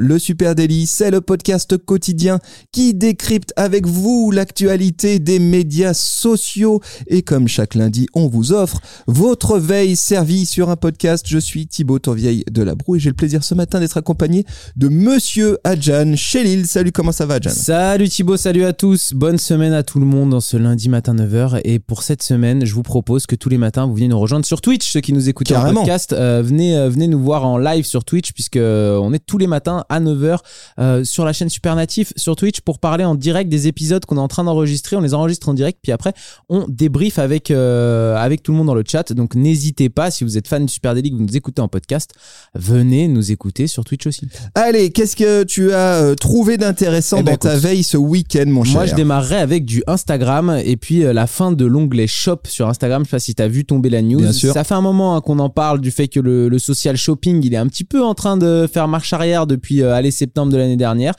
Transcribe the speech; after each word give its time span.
Le 0.00 0.20
Super 0.20 0.54
Daily, 0.54 0.86
c'est 0.86 1.10
le 1.10 1.20
podcast 1.20 1.76
quotidien 1.76 2.38
qui 2.70 2.94
décrypte 2.94 3.52
avec 3.56 3.84
vous 3.84 4.30
l'actualité 4.30 5.18
des 5.18 5.40
médias 5.40 5.92
sociaux. 5.92 6.80
Et 7.08 7.22
comme 7.22 7.48
chaque 7.48 7.74
lundi, 7.74 8.06
on 8.14 8.28
vous 8.28 8.52
offre 8.52 8.78
votre 9.08 9.58
veille 9.58 9.96
servie 9.96 10.46
sur 10.46 10.70
un 10.70 10.76
podcast. 10.76 11.24
Je 11.28 11.38
suis 11.38 11.66
Thibaut 11.66 11.98
Tourvieille 11.98 12.44
de 12.48 12.62
la 12.62 12.76
Broue 12.76 12.94
et 12.94 12.98
j'ai 13.00 13.10
le 13.10 13.16
plaisir 13.16 13.42
ce 13.42 13.56
matin 13.56 13.80
d'être 13.80 13.96
accompagné 13.96 14.44
de 14.76 14.88
Monsieur 14.88 15.58
Adjan 15.64 16.14
Chélil. 16.14 16.68
Salut, 16.68 16.92
comment 16.92 17.10
ça 17.10 17.26
va 17.26 17.34
Adjan? 17.34 17.50
Salut 17.50 18.08
Thibaut, 18.08 18.36
salut 18.36 18.62
à 18.62 18.72
tous. 18.72 19.12
Bonne 19.14 19.38
semaine 19.38 19.72
à 19.72 19.82
tout 19.82 19.98
le 19.98 20.06
monde 20.06 20.30
dans 20.30 20.40
ce 20.40 20.56
lundi 20.56 20.88
matin 20.88 21.12
9h. 21.12 21.60
Et 21.64 21.80
pour 21.80 22.04
cette 22.04 22.22
semaine, 22.22 22.64
je 22.64 22.72
vous 22.72 22.84
propose 22.84 23.26
que 23.26 23.34
tous 23.34 23.48
les 23.48 23.58
matins, 23.58 23.88
vous 23.88 23.96
venez 23.96 24.06
nous 24.06 24.20
rejoindre 24.20 24.46
sur 24.46 24.60
Twitch, 24.60 24.92
ceux 24.92 25.00
qui 25.00 25.12
nous 25.12 25.28
écoutent 25.28 25.50
en 25.50 25.74
podcast. 25.74 26.12
euh, 26.12 26.40
venez, 26.40 26.76
euh, 26.76 26.88
venez 26.88 27.08
nous 27.08 27.20
voir 27.20 27.44
en 27.44 27.58
live 27.58 27.84
sur 27.84 28.04
Twitch, 28.04 28.32
puisque 28.32 28.58
euh, 28.58 28.96
on 29.02 29.12
est 29.12 29.18
tous 29.18 29.38
les 29.38 29.48
matins 29.48 29.84
à 29.88 30.00
9h 30.00 30.38
euh, 30.78 31.04
sur 31.04 31.24
la 31.24 31.32
chaîne 31.32 31.48
Super 31.48 31.76
Natif 31.76 32.12
sur 32.16 32.36
Twitch 32.36 32.60
pour 32.60 32.78
parler 32.78 33.04
en 33.04 33.14
direct 33.14 33.50
des 33.50 33.68
épisodes 33.68 34.04
qu'on 34.04 34.16
est 34.16 34.20
en 34.20 34.28
train 34.28 34.44
d'enregistrer. 34.44 34.96
On 34.96 35.00
les 35.00 35.14
enregistre 35.14 35.48
en 35.48 35.54
direct, 35.54 35.78
puis 35.82 35.92
après, 35.92 36.12
on 36.48 36.66
débrief 36.68 37.18
avec, 37.18 37.50
euh, 37.50 38.16
avec 38.16 38.42
tout 38.42 38.52
le 38.52 38.58
monde 38.58 38.66
dans 38.66 38.74
le 38.74 38.84
chat. 38.86 39.12
Donc 39.12 39.34
n'hésitez 39.34 39.88
pas, 39.88 40.10
si 40.10 40.24
vous 40.24 40.36
êtes 40.36 40.48
fan 40.48 40.66
du 40.66 40.72
Super 40.72 40.94
Daily, 40.94 41.10
que 41.10 41.16
vous 41.16 41.22
nous 41.22 41.36
écoutez 41.36 41.62
en 41.62 41.68
podcast, 41.68 42.12
venez 42.54 43.08
nous 43.08 43.32
écouter 43.32 43.66
sur 43.66 43.84
Twitch 43.84 44.06
aussi. 44.06 44.28
Allez, 44.54 44.90
qu'est-ce 44.90 45.16
que 45.16 45.44
tu 45.44 45.72
as 45.72 46.02
euh, 46.02 46.14
trouvé 46.14 46.56
d'intéressant 46.56 47.18
Eh 47.20 47.22
ben, 47.22 47.32
dans 47.32 47.38
ta 47.38 47.56
veille 47.56 47.82
ce 47.82 47.96
week-end, 47.96 48.46
mon 48.46 48.64
cher 48.64 48.74
Moi, 48.74 48.86
je 48.86 48.94
démarrerai 48.94 49.36
avec 49.36 49.64
du 49.64 49.82
Instagram 49.86 50.58
et 50.64 50.76
puis 50.76 51.00
la 51.00 51.26
fin 51.26 51.52
de 51.52 51.64
l'onglet 51.64 52.06
Shop 52.06 52.40
sur 52.44 52.68
Instagram. 52.68 53.04
Je 53.04 53.10
sais 53.10 53.16
pas 53.16 53.20
si 53.20 53.34
tu 53.34 53.42
as 53.42 53.48
vu 53.48 53.64
tomber 53.64 53.90
la 53.90 54.02
news. 54.02 54.20
Bien 54.20 54.32
sûr. 54.32 54.52
Ça 54.52 54.64
fait 54.64 54.74
un 54.74 54.80
moment 54.80 55.16
hein, 55.16 55.20
qu'on 55.20 55.38
en 55.38 55.50
parle 55.50 55.80
du 55.80 55.90
fait 55.90 56.08
que 56.08 56.20
le, 56.20 56.48
le 56.48 56.58
social 56.58 56.96
shopping, 56.96 57.40
il 57.44 57.54
est 57.54 57.58
un 57.58 57.66
petit 57.66 57.84
peu 57.84 58.02
en 58.02 58.14
train 58.14 58.36
de 58.36 58.68
faire 58.72 58.88
marche 58.88 59.12
arrière 59.12 59.46
depuis 59.46 59.77
euh, 59.82 59.94
allez, 59.94 60.10
septembre 60.10 60.52
de 60.52 60.56
l'année 60.56 60.76
dernière. 60.76 61.14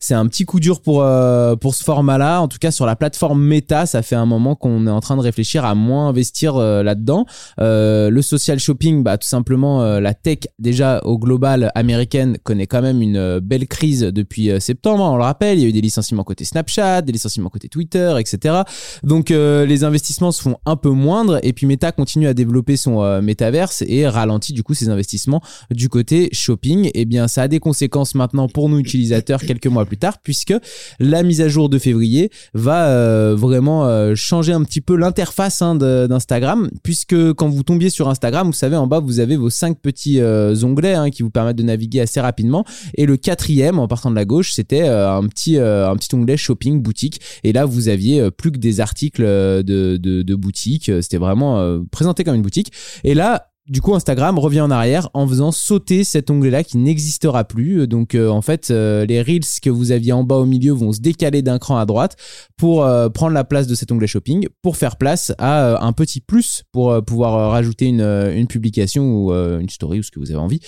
C'est 0.00 0.14
un 0.14 0.26
petit 0.26 0.44
coup 0.44 0.60
dur 0.60 0.80
pour, 0.80 1.02
euh, 1.02 1.56
pour 1.56 1.74
ce 1.74 1.82
format-là. 1.82 2.40
En 2.40 2.48
tout 2.48 2.58
cas, 2.58 2.70
sur 2.70 2.86
la 2.86 2.96
plateforme 2.96 3.42
Meta, 3.42 3.86
ça 3.86 4.02
fait 4.02 4.16
un 4.16 4.26
moment 4.26 4.54
qu'on 4.54 4.86
est 4.86 4.90
en 4.90 5.00
train 5.00 5.16
de 5.16 5.22
réfléchir 5.22 5.64
à 5.64 5.74
moins 5.74 6.08
investir 6.08 6.56
euh, 6.56 6.82
là-dedans. 6.82 7.26
Le 7.58 8.20
social 8.22 8.58
shopping, 8.58 9.02
bah, 9.02 9.18
tout 9.18 9.28
simplement, 9.28 9.98
la 10.00 10.14
tech, 10.14 10.38
déjà 10.58 11.00
au 11.04 11.18
global 11.18 11.70
américaine, 11.74 12.38
connaît 12.42 12.66
quand 12.66 12.82
même 12.82 13.02
une 13.02 13.38
belle 13.40 13.66
crise 13.66 14.00
depuis 14.00 14.50
septembre. 14.60 15.04
hein, 15.04 15.10
On 15.12 15.16
le 15.16 15.22
rappelle, 15.22 15.58
il 15.58 15.62
y 15.62 15.64
a 15.64 15.68
eu 15.68 15.72
des 15.72 15.80
licenciements 15.80 16.24
côté 16.24 16.44
Snapchat, 16.44 17.02
des 17.02 17.12
licenciements 17.12 17.48
côté 17.48 17.68
Twitter, 17.68 18.14
etc. 18.18 18.62
Donc 19.02 19.30
euh, 19.30 19.66
les 19.66 19.84
investissements 19.84 20.32
se 20.32 20.42
font 20.42 20.56
un 20.64 20.76
peu 20.76 20.90
moindres 20.90 21.38
et 21.42 21.52
puis 21.52 21.66
Meta 21.66 21.92
continue 21.92 22.26
à 22.26 22.34
développer 22.34 22.76
son 22.76 23.02
euh, 23.02 23.20
métaverse 23.20 23.82
et 23.86 24.06
ralentit 24.06 24.52
du 24.52 24.62
coup 24.62 24.74
ses 24.74 24.88
investissements 24.88 25.40
du 25.70 25.88
côté 25.88 26.28
shopping. 26.32 26.90
Et 26.94 27.04
bien 27.04 27.28
ça 27.28 27.42
a 27.42 27.48
des 27.48 27.60
conséquences 27.60 27.97
maintenant 28.14 28.48
pour 28.48 28.68
nous 28.68 28.78
utilisateurs 28.78 29.40
quelques 29.40 29.66
mois 29.66 29.84
plus 29.84 29.96
tard 29.96 30.18
puisque 30.22 30.54
la 31.00 31.22
mise 31.22 31.40
à 31.40 31.48
jour 31.48 31.68
de 31.68 31.78
février 31.78 32.30
va 32.54 32.88
euh, 32.88 33.34
vraiment 33.36 33.86
euh, 33.86 34.14
changer 34.14 34.52
un 34.52 34.62
petit 34.62 34.80
peu 34.80 34.96
l'interface 34.96 35.62
hein, 35.62 35.74
d'Instagram 35.74 36.70
puisque 36.82 37.32
quand 37.34 37.48
vous 37.48 37.62
tombiez 37.62 37.90
sur 37.90 38.08
Instagram, 38.08 38.46
vous 38.46 38.52
savez 38.52 38.76
en 38.76 38.86
bas 38.86 39.00
vous 39.00 39.20
avez 39.20 39.36
vos 39.36 39.50
cinq 39.50 39.80
petits 39.80 40.20
euh, 40.20 40.54
onglets 40.62 40.94
hein, 40.94 41.10
qui 41.10 41.22
vous 41.22 41.30
permettent 41.30 41.56
de 41.56 41.62
naviguer 41.62 42.00
assez 42.00 42.20
rapidement. 42.20 42.64
Et 42.94 43.06
le 43.06 43.16
quatrième 43.16 43.78
en 43.78 43.88
partant 43.88 44.10
de 44.10 44.16
la 44.16 44.24
gauche 44.24 44.52
c'était 44.52 44.86
un 44.88 45.26
petit 45.26 45.58
un 45.58 45.94
petit 45.96 46.14
onglet 46.14 46.36
shopping 46.36 46.82
boutique. 46.82 47.20
Et 47.44 47.52
là 47.52 47.64
vous 47.64 47.88
aviez 47.88 48.30
plus 48.30 48.52
que 48.52 48.58
des 48.58 48.80
articles 48.80 49.22
de, 49.22 49.62
de, 49.62 50.22
de 50.22 50.34
boutique. 50.34 50.90
C'était 51.00 51.18
vraiment 51.18 51.80
présenté 51.90 52.24
comme 52.24 52.34
une 52.34 52.42
boutique. 52.42 52.72
Et 53.04 53.14
là 53.14 53.48
du 53.68 53.82
coup, 53.82 53.94
Instagram 53.94 54.38
revient 54.38 54.60
en 54.62 54.70
arrière 54.70 55.08
en 55.14 55.26
faisant 55.26 55.52
sauter 55.52 56.04
cet 56.04 56.30
onglet-là 56.30 56.64
qui 56.64 56.78
n'existera 56.78 57.44
plus. 57.44 57.86
Donc, 57.86 58.14
euh, 58.14 58.28
en 58.28 58.42
fait, 58.42 58.70
euh, 58.70 59.04
les 59.04 59.20
reels 59.20 59.44
que 59.62 59.70
vous 59.70 59.92
aviez 59.92 60.12
en 60.12 60.24
bas 60.24 60.36
au 60.36 60.46
milieu 60.46 60.72
vont 60.72 60.92
se 60.92 61.00
décaler 61.00 61.42
d'un 61.42 61.58
cran 61.58 61.76
à 61.76 61.86
droite 61.86 62.16
pour 62.56 62.84
euh, 62.84 63.08
prendre 63.08 63.32
la 63.32 63.44
place 63.44 63.66
de 63.66 63.74
cet 63.74 63.92
onglet 63.92 64.06
shopping, 64.06 64.48
pour 64.62 64.76
faire 64.76 64.96
place 64.96 65.32
à 65.38 65.64
euh, 65.64 65.78
un 65.80 65.92
petit 65.92 66.20
plus 66.20 66.64
pour 66.72 66.90
euh, 66.90 67.00
pouvoir 67.02 67.34
euh, 67.34 67.48
rajouter 67.48 67.86
une, 67.86 68.00
euh, 68.00 68.44
publication 68.46 69.04
ou 69.04 69.32
euh, 69.32 69.58
une 69.58 69.68
story 69.68 69.98
ou 69.98 70.02
ce 70.02 70.10
que 70.10 70.18
vous 70.18 70.30
avez 70.30 70.40
envie 70.40 70.60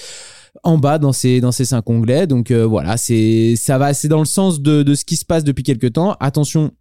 en 0.62 0.78
bas 0.78 0.98
dans 0.98 1.12
ces 1.12 1.40
dans 1.40 1.52
ces 1.52 1.64
cinq 1.64 1.88
onglets. 1.88 2.26
Donc 2.26 2.50
euh, 2.50 2.66
voilà, 2.66 2.96
c'est 2.96 3.54
ça 3.56 3.78
va, 3.78 3.94
c'est 3.94 4.08
dans 4.08 4.18
le 4.18 4.24
sens 4.24 4.60
de, 4.60 4.82
de 4.82 4.94
ce 4.94 5.04
qui 5.04 5.16
se 5.16 5.24
passe 5.24 5.44
depuis 5.44 5.62
quelques 5.62 5.92
temps. 5.92 6.16
Attention. 6.20 6.72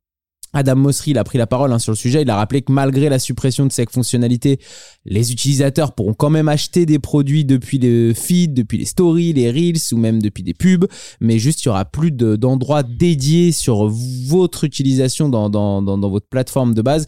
Adam 0.54 0.76
Mosseri, 0.76 1.12
il 1.12 1.18
a 1.18 1.24
pris 1.24 1.38
la 1.38 1.48
parole 1.48 1.72
hein, 1.72 1.80
sur 1.80 1.92
le 1.92 1.98
sujet. 1.98 2.22
Il 2.24 2.30
a 2.30 2.36
rappelé 2.36 2.62
que 2.62 2.72
malgré 2.72 3.10
la 3.10 3.20
suppression 3.20 3.66
de 3.66 3.72
cette 3.72 3.92
fonctionnalité, 3.92 4.60
les 5.06 5.32
utilisateurs 5.32 5.94
pourront 5.94 6.14
quand 6.14 6.30
même 6.30 6.48
acheter 6.48 6.86
des 6.86 7.00
produits 7.00 7.46
depuis 7.46 7.78
le 7.78 8.14
feed, 8.14 8.54
depuis 8.54 8.78
les 8.78 8.86
stories, 8.86 9.34
les 9.34 9.52
reels 9.52 9.80
ou 9.92 9.98
même 9.98 10.22
depuis 10.22 10.44
des 10.44 10.54
pubs. 10.54 10.86
Mais 11.20 11.40
juste, 11.40 11.64
il 11.64 11.68
y 11.68 11.70
aura 11.70 11.86
plus 11.86 12.12
de- 12.12 12.36
d'endroits 12.36 12.84
dédiés 12.84 13.52
sur 13.52 13.88
votre 13.88 14.64
utilisation 14.64 15.30
dans 15.30 16.10
votre 16.10 16.28
plateforme 16.28 16.74
de 16.74 16.82
base 16.82 17.06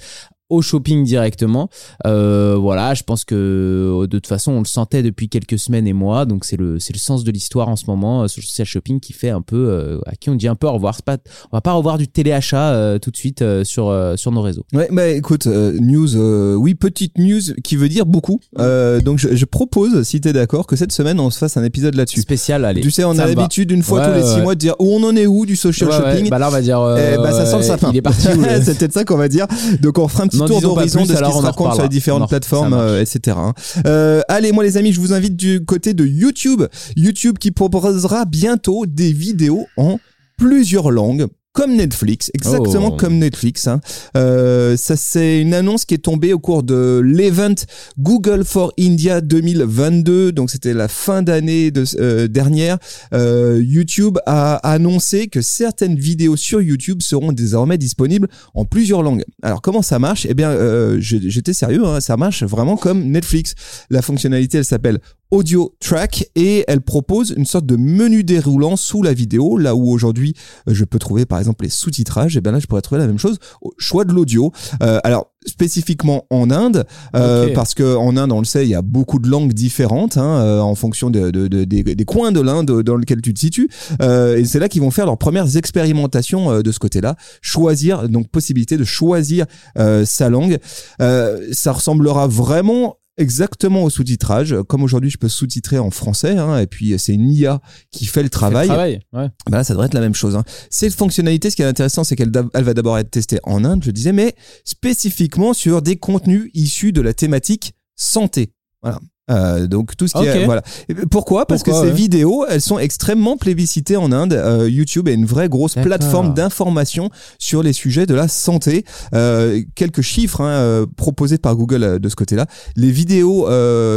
au 0.52 0.62
shopping 0.62 1.04
directement. 1.04 1.70
Euh, 2.06 2.56
voilà, 2.60 2.94
je 2.94 3.04
pense 3.04 3.26
que 3.26 3.36
euh, 3.36 4.08
de 4.08 4.18
toute 4.18 4.28
façon, 4.28 4.52
on 4.52 4.60
le 4.60 4.66
sentait 4.66 5.02
depuis 5.04 5.30
quelques 5.30 5.58
semaines 5.58 5.88
et 5.88 5.94
mois. 5.94 6.26
Donc 6.26 6.46
c'est 6.46 6.58
le 6.58 6.80
c'est 6.80 6.94
le 6.94 7.00
sens 7.00 7.24
de 7.24 7.32
l'histoire 7.32 7.68
en 7.70 7.76
ce 7.76 7.86
moment 7.88 8.24
euh, 8.24 8.28
social 8.28 8.68
shopping 8.68 9.00
qui 9.00 9.14
fait 9.14 9.30
un 9.30 9.42
peu 9.42 9.56
euh, 9.70 10.00
à 10.06 10.16
qui 10.16 10.30
on 10.30 10.36
dit 10.36 10.48
un 10.48 10.56
peu 10.56 10.68
au 10.68 10.74
revoir. 10.74 10.96
C'est 10.96 11.06
pas, 11.06 11.18
on 11.52 11.58
va 11.58 11.62
pas 11.62 11.74
revoir 11.74 11.98
du 11.98 12.08
téléachat 12.08 12.72
euh, 12.74 13.00
tout 13.00 13.12
de 13.12 13.18
suite 13.18 13.44
sur 13.64 13.94
sur 14.16 14.32
nos 14.32 14.42
réseaux. 14.42 14.66
Ouais, 14.74 14.88
bah 14.92 15.08
écoute, 15.08 15.46
news, 15.48 16.16
oui, 16.58 16.76
petite 16.76 17.18
news 17.18 17.42
qui 17.64 17.76
veut 17.76 17.90
dire 17.90 18.06
beaucoup. 18.06 18.40
Donc 18.58 19.18
je, 19.20 19.36
je 19.36 19.46
propose, 19.46 20.04
si 20.04 20.22
t'es 20.22 20.34
d'accord, 20.34 20.68
que 20.68 20.76
cette 20.76 20.92
semaine 20.92 21.20
on 21.20 21.30
se 21.30 21.38
fasse 21.38 21.58
un 21.58 21.64
épisode 21.64 21.96
là-dessus. 21.96 22.22
Spécial, 22.22 22.66
allez. 22.66 22.82
Tu 22.82 22.92
sais, 22.92 23.04
on 23.04 23.18
a 23.18 23.26
l'habitude 23.26 23.72
une 23.72 23.84
fois 23.84 24.00
Ouais, 24.02 24.08
tous 24.08 24.14
les 24.16 24.24
six 24.36 24.42
mois 24.42 24.56
de 24.56 24.60
dire 24.60 24.76
où 24.80 24.94
on 24.96 25.04
en 25.04 25.16
est 25.16 25.26
où 25.28 25.46
du 25.46 25.56
social 25.56 25.92
shopping. 25.92 26.30
Bah 26.30 26.40
là, 26.40 26.48
on 26.48 26.52
va 26.52 26.62
dire. 26.62 26.80
Eh 26.98 27.18
bah 27.18 27.32
ça 27.32 27.46
sent 27.46 27.58
le 27.58 27.64
sapin. 27.64 27.90
Il 27.92 27.98
est 27.98 28.02
parti. 28.02 28.28
où, 28.30 28.42
le- 28.42 28.48
c'est 28.64 28.78
peut-être 28.78 28.94
ça 28.94 29.04
qu'on 29.06 29.18
va 29.18 29.28
dire. 29.28 29.48
Donc 29.82 29.98
on 29.98 30.08
fera 30.08 30.24
un 30.24 30.28
petit 30.28 30.38
Tour 30.48 30.62
d'horizon 30.62 31.02
de 31.02 31.08
ce 31.08 31.14
qui 31.14 31.18
se 31.18 31.42
raconte 31.42 31.74
sur 31.74 31.84
les 31.84 31.90
différentes 31.90 32.30
plateformes, 32.30 32.74
euh, 32.74 33.02
etc. 33.02 33.38
hein. 33.40 33.54
Euh, 33.86 34.22
allez, 34.28 34.52
moi 34.52 34.64
les 34.64 34.78
amis, 34.78 34.94
je 34.94 35.00
vous 35.00 35.14
invite 35.14 35.36
du 35.36 35.64
côté 35.66 35.94
de 35.94 36.06
YouTube. 36.06 36.64
YouTube 36.96 37.38
qui 37.38 37.52
proposera 37.52 38.26
bientôt 38.26 38.86
des 38.86 39.12
vidéos 39.12 39.68
en 39.78 40.00
plusieurs 40.38 40.92
langues. 40.92 41.28
Comme 41.54 41.76
Netflix, 41.76 42.32
exactement 42.34 42.92
Oh. 42.94 42.96
comme 42.98 43.18
Netflix. 43.18 43.68
hein. 43.68 43.82
Euh, 44.16 44.78
ça, 44.78 44.96
c'est 44.96 45.42
une 45.42 45.54
annonce 45.54 45.84
qui 45.84 45.96
est 45.96 45.98
tombée 45.98 46.32
au 46.32 46.40
cours 46.40 46.64
de 46.64 47.02
l'event 47.04 47.54
Google 48.00 48.46
for 48.46 48.72
India 48.80 49.20
2022. 49.20 50.32
Donc, 50.32 50.50
c'était 50.50 50.74
la 50.74 50.88
fin 50.88 51.22
d'année 51.24 51.70
de, 51.72 51.84
euh, 52.00 52.30
dernière. 52.30 52.78
Euh, 53.14 53.62
YouTube 53.62 54.18
a 54.26 54.56
annoncé 54.58 55.28
que 55.28 55.42
certaines 55.42 55.96
vidéos 55.98 56.38
sur 56.38 56.62
YouTube 56.62 57.02
seront 57.02 57.34
désormais 57.34 57.78
disponibles 57.78 58.30
en 58.54 58.64
plusieurs 58.64 59.04
langues. 59.04 59.26
Alors, 59.44 59.62
comment 59.62 59.82
ça 59.82 60.00
marche? 60.00 60.26
Eh 60.30 60.34
bien, 60.34 60.52
euh, 60.52 60.98
j'étais 61.02 61.54
sérieux. 61.54 61.86
hein, 61.86 62.00
ça 62.00 62.16
marche 62.16 62.44
vraiment 62.44 62.78
comme 62.78 63.04
Netflix. 63.04 63.56
La 63.90 64.02
fonctionnalité, 64.02 64.60
elle 64.60 64.66
s'appelle 64.66 65.00
Audio 65.32 65.74
Track 65.80 66.30
et 66.36 66.64
elle 66.68 66.82
propose 66.82 67.34
une 67.36 67.46
sorte 67.46 67.66
de 67.66 67.78
menu 67.78 68.24
déroulant 68.24 68.76
sous 68.76 69.02
la 69.02 69.14
vidéo. 69.14 69.58
Là 69.58 69.76
où 69.76 69.90
aujourd'hui, 69.90 70.34
euh, 70.68 70.74
je 70.74 70.84
peux 70.86 71.00
trouver 71.00 71.26
par 71.26 71.40
exemple 71.40 71.64
les 71.64 71.70
sous-titrages, 71.72 72.36
et 72.38 72.42
bien 72.42 72.52
là, 72.52 72.60
je 72.60 72.68
pourrais 72.68 72.82
trouver 72.82 73.00
la 73.00 73.08
même 73.08 73.18
chose 73.18 73.38
au 73.62 73.72
choix 73.78 74.06
de 74.06 74.14
l'audio. 74.14 74.52
Euh, 74.84 75.00
alors, 75.04 75.32
spécifiquement 75.48 76.26
en 76.30 76.52
Inde, 76.52 76.86
euh, 77.16 77.48
parce 77.56 77.74
que 77.74 77.96
en 77.96 78.16
Inde, 78.16 78.32
on 78.32 78.40
le 78.40 78.46
sait, 78.46 78.64
il 78.64 78.70
y 78.70 78.76
a 78.76 78.84
beaucoup 78.84 79.18
de 79.18 79.28
langues 79.28 79.54
différentes 79.54 80.18
hein, 80.18 80.40
euh, 80.42 80.60
en 80.60 80.76
fonction 80.76 81.10
de, 81.10 81.32
de- 81.32 81.48
de- 81.48 81.64
des, 81.64 81.84
des 81.84 82.06
coins 82.06 82.32
de 82.32 82.40
l'Inde 82.42 82.84
dans 82.84 82.96
lequel 82.96 83.22
tu 83.22 83.34
te 83.34 83.40
situes. 83.40 83.68
Euh, 84.04 84.38
et 84.38 84.46
c'est 84.46 84.60
là 84.60 84.70
qu'ils 84.70 84.82
vont 84.82 84.92
faire 84.92 85.08
leurs 85.08 85.18
premières 85.18 85.58
expérimentations 85.58 86.52
euh, 86.52 86.62
de 86.62 86.72
ce 86.72 86.78
côté-là. 86.78 87.16
Choisir, 87.42 88.08
donc 88.08 88.28
possibilité 88.30 88.78
de 88.78 88.84
choisir 88.84 89.46
euh, 89.80 90.06
sa 90.06 90.30
langue. 90.30 90.60
Euh, 91.02 91.48
ça 91.54 91.72
ressemblera 91.72 92.28
vraiment 92.28 92.98
exactement 93.22 93.84
au 93.84 93.90
sous-titrage. 93.90 94.56
Comme 94.68 94.84
aujourd'hui, 94.84 95.10
je 95.10 95.18
peux 95.18 95.30
sous-titrer 95.30 95.80
en 95.80 95.92
français, 95.92 96.38
hein, 96.38 96.58
et 96.60 96.68
puis 96.68 96.98
c'est 96.98 97.14
une 97.14 97.30
IA 97.32 97.62
qui 97.92 98.06
fait 98.06 98.24
le 98.24 98.30
travail. 98.30 98.68
Travail. 98.68 99.00
Ouais. 99.14 99.30
Bah 99.50 99.58
là, 99.58 99.64
ça 99.64 99.74
devrait 99.74 99.88
être 99.88 99.94
la 99.94 100.02
même 100.02 100.16
chose. 100.16 100.36
Hein. 100.36 100.44
Cette 100.70 100.94
fonctionnalité, 100.94 101.50
ce 101.50 101.56
qui 101.56 101.62
est 101.62 101.66
intéressant, 101.66 102.04
c'est 102.04 102.16
qu'elle 102.16 102.32
elle 102.54 102.64
va 102.64 102.74
d'abord 102.74 102.98
être 102.98 103.12
testée 103.12 103.40
en 103.44 103.64
Inde, 103.64 103.84
je 103.84 103.92
disais, 103.92 104.12
mais 104.12 104.36
spécifiquement 104.66 105.54
sur 105.54 105.82
des 105.82 105.96
contenus 105.96 106.50
issus 106.54 106.92
de 106.92 107.02
la 107.02 107.14
thématique 107.14 107.74
santé. 107.96 108.52
Voilà. 108.82 109.00
Euh, 109.32 109.68
donc 109.68 109.96
tout 109.98 110.08
ce 110.08 110.14
qui 110.14 110.26
est 110.26 110.46
voilà. 110.46 110.62
Et 110.90 110.94
Pourquoi? 110.94 111.46
Parce 111.46 111.64
Pourquoi, 111.64 111.82
que 111.82 111.88
ces 111.88 111.92
ouais. 111.94 111.98
vidéos, 111.98 112.46
elles 112.50 112.62
sont 112.62 112.78
extrêmement 112.80 113.38
plébiscitées 113.38 113.98
en 113.98 114.12
Inde. 114.12 114.34
Euh, 114.34 114.70
YouTube 114.70 115.08
est 115.08 115.14
une 115.14 115.26
vraie 115.26 115.50
grosse 115.50 115.76
plateforme 115.76 116.34
d'information 116.34 117.10
sur 117.40 117.64
les 117.64 117.74
sujets 117.74 118.06
de 118.06 118.14
la 118.14 118.28
santé. 118.28 118.84
Euh, 119.14 119.62
quelques 119.76 120.02
chiffres 120.02 120.42
hein, 120.42 120.86
proposés 120.98 121.38
par 121.38 121.56
Google 121.56 122.00
de 122.00 122.10
ce 122.10 122.16
côté-là. 122.16 122.46
Les 122.76 122.92
vidéos 122.92 123.48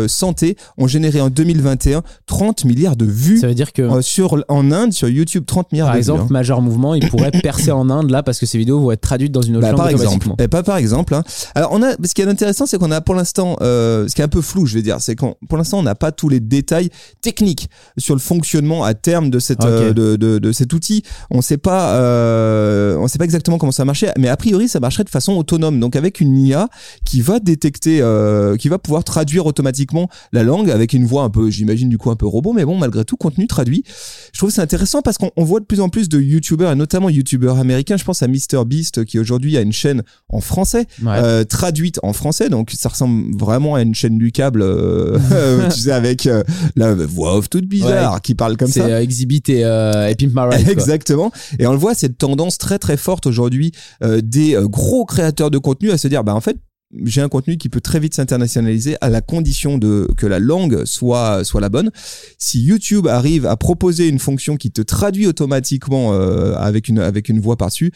santé 0.08 0.56
ont 0.78 0.86
généré 0.86 1.20
en 1.20 1.30
2021 1.30 2.02
30 2.26 2.64
milliards 2.64 2.96
de 2.96 3.04
vues 3.04 3.38
Ça 3.38 3.46
veut 3.48 3.54
dire 3.54 3.72
que, 3.72 4.00
sur 4.00 4.42
en 4.48 4.70
Inde 4.70 4.92
sur 4.92 5.08
YouTube 5.08 5.44
30 5.46 5.72
milliards 5.72 5.88
par 5.88 5.94
de 5.94 5.98
exemple, 5.98 6.20
vues. 6.22 6.26
hein. 6.26 6.32
Major 6.32 6.62
Mouvement, 6.62 6.94
il 6.94 7.08
pourrait 7.08 7.30
percer 7.42 7.70
en 7.72 7.90
Inde 7.90 8.10
là 8.10 8.22
parce 8.22 8.38
que 8.38 8.46
ces 8.46 8.58
vidéos 8.58 8.80
vont 8.80 8.90
être 8.92 9.00
traduites 9.00 9.32
dans 9.32 9.42
une 9.42 9.56
autre 9.56 9.62
Bah, 9.66 9.70
langue 9.72 9.78
par 9.78 9.88
exemple. 9.90 10.28
Eh, 10.38 10.48
pas 10.48 10.62
par 10.62 10.76
exemple. 10.76 11.14
hein. 11.14 11.22
Alors 11.54 11.70
on 11.72 11.82
a, 11.82 11.92
ce 12.04 12.14
qui 12.14 12.22
est 12.22 12.28
intéressant, 12.28 12.66
c'est 12.66 12.78
qu'on 12.78 12.90
a 12.90 13.00
pour 13.00 13.14
l'instant, 13.14 13.56
ce 13.60 14.12
qui 14.14 14.20
est 14.20 14.24
un 14.24 14.28
peu 14.28 14.42
flou, 14.42 14.66
je 14.66 14.74
vais 14.74 14.82
dire, 14.82 14.96
c'est 15.00 15.16
qu'on, 15.24 15.36
pour 15.48 15.58
l'instant, 15.58 15.78
on 15.78 15.82
n'a 15.82 15.94
pas 15.94 16.12
tous 16.12 16.28
les 16.28 16.40
détails 16.40 16.90
techniques 17.20 17.68
sur 17.98 18.14
le 18.14 18.20
fonctionnement 18.20 18.84
à 18.84 18.94
terme 18.94 19.30
de 19.30 19.38
cette, 19.38 19.60
Ok. 19.64 19.70
euh, 19.70 19.92
de, 19.92 20.16
de, 20.16 20.38
de 20.38 20.52
cet 20.52 20.72
outil. 20.72 21.02
On 21.30 21.40
sait 21.42 21.56
pas, 21.58 21.94
euh, 21.96 22.96
on 22.98 23.08
sait 23.08 23.18
pas 23.18 23.24
exactement 23.24 23.58
comment 23.58 23.72
ça 23.72 23.84
marchait, 23.84 24.12
mais 24.18 24.28
a 24.28 24.36
priori, 24.36 24.68
ça 24.68 24.80
marcherait 24.80 25.04
de 25.04 25.08
façon 25.10 25.32
autonome. 25.34 25.80
Donc 25.80 25.96
avec 25.96 26.20
une 26.20 26.36
IA 26.38 26.68
qui 27.04 27.20
va 27.20 27.40
détecter, 27.40 27.98
euh, 28.00 28.56
qui 28.56 28.68
va 28.68 28.78
pouvoir 28.78 29.04
traduire 29.04 29.46
automatiquement 29.46 30.08
la 30.32 30.42
langue 30.42 30.70
avec 30.70 30.92
une 30.92 31.06
voix 31.06 31.22
un 31.22 31.30
peu, 31.30 31.50
j'imagine 31.50 31.88
du 31.88 31.98
coup 31.98 32.10
un 32.10 32.16
peu 32.16 32.26
robot, 32.26 32.52
mais 32.52 32.64
bon, 32.64 32.76
malgré 32.78 33.04
tout, 33.04 33.16
contenu 33.16 33.46
traduit. 33.46 33.84
Je 34.32 34.38
trouve 34.38 34.50
que 34.50 34.54
c'est 34.54 34.60
intéressant 34.62 35.02
parce 35.02 35.18
qu'on 35.18 35.30
on 35.36 35.44
voit 35.44 35.60
de 35.60 35.64
plus 35.64 35.80
en 35.80 35.88
plus 35.88 36.08
de 36.08 36.20
YouTubers 36.20 36.70
et 36.72 36.76
notamment 36.76 37.08
YouTubers 37.08 37.58
américains. 37.58 37.96
Je 37.96 38.04
pense 38.04 38.22
à 38.22 38.28
MrBeast 38.28 39.04
qui 39.04 39.18
aujourd'hui 39.18 39.56
a 39.56 39.60
une 39.60 39.72
chaîne 39.72 40.02
en 40.28 40.40
français 40.40 40.86
Ouais. 41.02 41.12
euh, 41.16 41.44
traduite 41.44 41.98
en 42.02 42.12
français, 42.12 42.48
donc 42.48 42.70
ça 42.76 42.88
ressemble 42.88 43.36
vraiment 43.38 43.74
à 43.74 43.82
une 43.82 43.94
chaîne 43.94 44.18
du 44.18 44.32
câble, 44.32 44.62
tu 45.74 45.80
sais, 45.80 45.92
avec 45.92 46.26
euh, 46.26 46.42
la 46.76 46.94
voix 46.94 47.36
off 47.36 47.48
toute 47.50 47.66
bizarre 47.66 48.20
qui 48.22 48.34
parle 48.34 48.56
comme 48.56 48.68
c'est 48.68 48.80
ça. 48.80 48.86
euh, 48.86 49.00
Exhibit 49.00 49.42
et, 49.48 49.64
euh, 49.64 50.08
et 50.08 50.14
Pimp 50.14 50.32
My 50.34 50.56
Ride. 50.56 50.68
Exactement. 50.68 51.30
Et 51.58 51.66
on 51.66 51.72
le 51.72 51.78
voit, 51.78 51.94
cette 51.94 52.18
tendance 52.18 52.58
très 52.58 52.78
très 52.78 52.96
forte 52.96 53.26
aujourd'hui 53.26 53.72
euh, 54.02 54.20
des 54.22 54.54
euh, 54.56 54.66
gros 54.66 55.04
créateurs 55.04 55.50
de 55.50 55.58
contenu 55.58 55.90
à 55.90 55.98
se 55.98 56.08
dire, 56.08 56.24
bah 56.24 56.34
en 56.34 56.40
fait, 56.40 56.56
j'ai 57.04 57.20
un 57.20 57.28
contenu 57.28 57.56
qui 57.56 57.68
peut 57.68 57.80
très 57.80 57.98
vite 58.00 58.14
s'internationaliser 58.14 58.96
à 59.00 59.08
la 59.08 59.20
condition 59.20 59.78
de 59.78 60.08
que 60.16 60.26
la 60.26 60.38
langue 60.38 60.84
soit 60.84 61.44
soit 61.44 61.60
la 61.60 61.68
bonne. 61.68 61.90
Si 62.38 62.62
YouTube 62.62 63.06
arrive 63.06 63.46
à 63.46 63.56
proposer 63.56 64.08
une 64.08 64.18
fonction 64.18 64.56
qui 64.56 64.70
te 64.70 64.82
traduit 64.82 65.26
automatiquement 65.26 66.12
euh, 66.12 66.54
avec 66.56 66.88
une 66.88 66.98
avec 66.98 67.28
une 67.28 67.40
voix 67.40 67.56
par-dessus, 67.56 67.92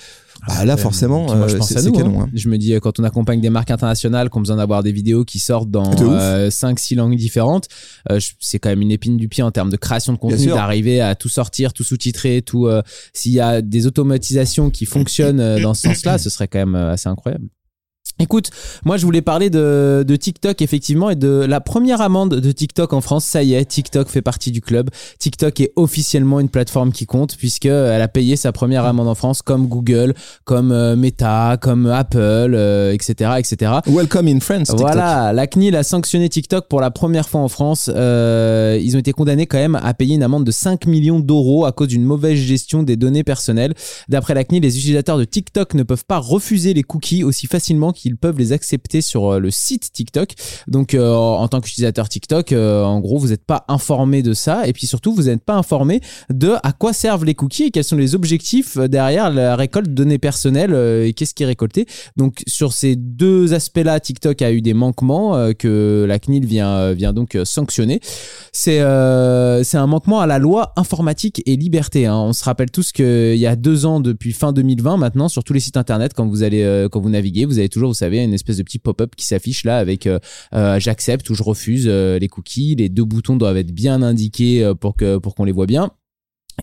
bah 0.47 0.65
là 0.65 0.75
Euh, 0.75 0.77
forcément 0.77 1.27
euh, 1.33 1.59
pense 1.59 1.69
c'est 1.69 1.75
canon. 1.93 2.21
hein. 2.21 2.25
hein. 2.27 2.31
Je 2.35 2.49
me 2.49 2.57
dis, 2.59 2.73
euh, 2.75 2.81
quand 2.81 2.99
on 3.01 3.05
accompagne 3.05 3.41
des 3.41 3.51
marques 3.51 3.71
internationales 3.71 4.31
qui 4.31 4.37
ont 4.39 4.41
besoin 4.41 4.57
d'avoir 4.57 4.83
des 4.83 4.93
vidéos 4.93 5.25
qui 5.25 5.39
sortent 5.39 5.71
dans 5.71 5.95
De 5.95 6.05
ouf. 6.05 6.55
5-6 6.55 6.95
langues 6.97 7.17
différentes, 7.17 7.69
euh, 8.11 8.21
c'est 8.41 8.59
quand 8.59 8.69
même 8.69 8.83
une 8.83 8.91
épine 8.93 9.17
du 9.17 9.29
pied 9.29 9.43
en 9.43 9.51
termes 9.51 9.71
de 9.71 9.77
création 9.77 10.13
de 10.13 10.19
contenu, 10.19 10.39
d'arriver 10.55 11.01
à 11.01 11.15
tout 11.15 11.29
sortir, 11.29 11.73
tout 11.73 11.85
sous-titrer, 11.85 12.43
tout. 12.43 12.67
euh, 12.67 12.83
S'il 13.13 13.33
y 13.33 13.41
a 13.41 13.63
des 13.63 13.87
automatisations 13.87 14.71
qui 14.71 14.87
fonctionnent 14.87 15.41
euh, 15.41 15.61
dans 15.61 15.75
ce 15.75 15.83
sens-là, 15.89 16.19
ce 16.19 16.31
serait 16.31 16.49
quand 16.49 16.59
même 16.61 16.75
euh, 16.75 16.93
assez 16.93 17.09
incroyable. 17.09 17.49
Écoute, 18.21 18.51
moi 18.85 18.97
je 18.97 19.05
voulais 19.05 19.23
parler 19.23 19.49
de, 19.49 20.05
de 20.07 20.17
TikTok 20.17 20.61
effectivement 20.61 21.09
et 21.11 21.15
de 21.15 21.47
la 21.49 21.61
première 21.61 22.01
amende 22.01 22.35
de 22.35 22.53
TikTok 22.53 22.93
en 22.93 23.01
France. 23.01 23.25
Ça 23.25 23.45
y 23.45 23.55
est, 23.55 23.65
TikTok 23.65 24.09
fait 24.09 24.23
partie 24.23 24.51
du 24.51 24.61
club. 24.61 24.91
TikTok 25.21 25.61
est 25.61 25.73
officiellement 25.77 26.41
une 26.41 26.49
plateforme 26.49 26.91
qui 26.91 27.07
compte 27.07 27.37
puisque 27.37 27.67
elle 27.67 28.03
a 28.03 28.09
payé 28.09 28.35
sa 28.35 28.51
première 28.51 28.85
amende 28.85 29.07
en 29.07 29.15
France 29.15 29.43
comme 29.43 29.69
Google, 29.69 30.15
comme 30.45 30.73
euh, 30.73 30.97
Meta, 30.97 31.59
comme 31.61 31.87
Apple, 31.87 32.19
euh, 32.19 32.93
etc., 32.93 33.33
etc. 33.39 33.73
Welcome 33.87 34.27
in 34.27 34.41
France. 34.41 34.69
TikTok. 34.69 34.81
Voilà, 34.81 35.33
la 35.33 35.47
CNIL 35.47 35.77
a 35.77 35.85
sanctionné 35.85 36.29
TikTok 36.29 36.67
pour 36.69 36.81
la 36.81 36.91
première 36.91 37.29
fois 37.29 37.41
en 37.41 37.49
France. 37.49 37.91
Euh, 37.95 38.79
ils 38.83 38.97
ont 38.97 38.99
été 38.99 39.13
condamnés 39.13 39.47
quand 39.47 39.59
même 39.59 39.77
à 39.77 39.95
payer 39.95 40.17
une 40.17 40.23
amende 40.25 40.45
de 40.45 40.51
5 40.51 40.87
millions 40.87 41.21
d'euros 41.21 41.67
à 41.67 41.73
cause 41.73 41.89
d'une 41.89 42.05
mauvaise 42.05 42.39
gestion 42.39 42.83
des 42.83 42.97
données 42.97 43.25
personnelles. 43.25 43.75
D'après 44.09 44.35
la 44.35 44.43
CNIL, 44.43 44.63
les 44.63 44.77
utilisateurs 44.77 45.19
de 45.19 45.25
TikTok 45.25 45.75
ne 45.75 45.85
peuvent 45.85 46.05
pas 46.05 46.19
refuser 46.19 46.75
les 46.75 46.83
cookies 46.83 47.23
aussi 47.23 47.47
facilement 47.47 47.93
qu'ils 47.99 48.17
peuvent 48.17 48.39
les 48.39 48.53
accepter 48.53 49.01
sur 49.01 49.35
euh, 49.35 49.39
le 49.39 49.51
site 49.51 49.93
TikTok. 49.93 50.35
Donc, 50.67 50.95
euh, 50.95 51.13
en 51.15 51.49
tant 51.49 51.61
qu'utilisateur 51.61 52.09
TikTok, 52.09 52.53
euh, 52.53 52.83
en 52.85 53.01
gros, 53.01 53.19
vous 53.19 53.29
n'êtes 53.29 53.45
pas 53.45 53.65
informé 53.69 54.23
de 54.23 54.33
ça. 54.33 54.67
Et 54.67 54.73
puis 54.73 54.87
surtout, 54.87 55.13
vous 55.13 55.25
n'êtes 55.25 55.45
pas 55.45 55.55
informé 55.55 56.01
de 56.31 56.53
à 56.63 56.73
quoi 56.73 56.93
servent 56.93 57.25
les 57.25 57.35
cookies 57.35 57.65
et 57.65 57.71
quels 57.71 57.85
sont 57.85 57.97
les 57.97 58.15
objectifs 58.15 58.79
derrière 58.79 59.31
la 59.31 59.57
récolte 59.57 59.89
de 59.89 59.95
données 59.95 60.19
personnelles 60.19 60.75
et 61.05 61.13
qu'est-ce 61.13 61.35
qui 61.35 61.43
est 61.43 61.47
récolté. 61.47 61.87
Donc 62.17 62.43
sur 62.47 62.73
ces 62.73 62.95
deux 62.97 63.55
aspects-là, 63.55 63.99
TikTok 64.01 64.41
a 64.43 64.53
eu 64.53 64.61
des 64.61 64.75
manquements 64.75 65.53
que 65.55 66.05
la 66.07 66.19
CNIL 66.19 66.47
vient, 66.47 66.93
vient 66.93 67.13
donc 67.13 67.37
sanctionner. 67.45 68.01
C'est 68.53 68.81
un 68.81 69.87
manquement 69.87 70.21
à 70.21 70.27
la 70.27 70.39
loi 70.39 70.73
informatique 70.77 71.43
et 71.47 71.57
liberté. 71.57 72.07
hein. 72.07 72.17
On 72.17 72.33
se 72.33 72.45
rappelle 72.45 72.71
tous 72.71 72.93
qu'il 72.93 73.37
y 73.37 73.47
a 73.47 73.57
deux 73.57 73.87
ans, 73.87 74.01
depuis 74.01 74.33
fin 74.33 74.53
2020 74.53 74.97
maintenant, 74.97 75.29
sur 75.29 75.43
tous 75.45 75.53
les 75.53 75.61
sites 75.61 75.77
internet, 75.77 76.13
quand 76.15 76.27
vous 76.27 76.43
allez 76.43 76.87
quand 76.91 77.01
vous 77.01 77.11
naviguez, 77.11 77.45
vous 77.45 77.59
avez 77.59 77.69
toujours, 77.69 77.88
vous 77.89 77.95
savez, 77.95 78.23
une 78.23 78.35
espèce 78.35 78.59
de 78.59 78.63
petit 78.63 78.79
pop-up 78.79 79.15
qui 79.17 79.27
s'affiche 79.27 79.65
là 79.65 79.79
avec 79.79 80.07
euh, 80.07 80.19
euh, 80.55 80.79
j'accepte 80.79 81.29
ou 81.31 81.35
je 81.35 81.43
refuse 81.43 81.87
euh, 81.89 82.19
les 82.19 82.29
cookies. 82.29 82.77
Les 82.77 82.89
deux 82.89 83.05
boutons 83.05 83.37
doivent 83.37 83.57
être 83.57 83.73
bien 83.73 84.03
indiqués 84.03 84.73
pour 84.81 84.97
que 84.97 85.19
pour 85.19 85.35
qu'on 85.35 85.45
les 85.45 85.53
voit 85.53 85.67
bien. 85.67 85.91